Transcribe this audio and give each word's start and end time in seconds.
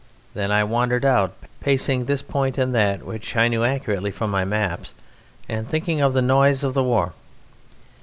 Then 0.33 0.51
I 0.51 0.63
wandered 0.63 1.05
out, 1.05 1.35
pacing 1.59 2.05
this 2.05 2.23
point 2.23 2.57
and 2.57 2.73
that 2.73 3.03
which 3.03 3.35
I 3.35 3.47
knew 3.47 3.63
accurately 3.63 4.09
from 4.09 4.31
my 4.31 4.43
maps, 4.43 4.95
and 5.47 5.69
thinking 5.69 6.01
of 6.01 6.13
the 6.13 6.23
noise 6.23 6.63
of 6.63 6.73
the 6.73 6.81
war. 6.81 7.13